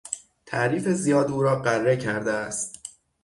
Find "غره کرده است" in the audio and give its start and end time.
1.61-2.79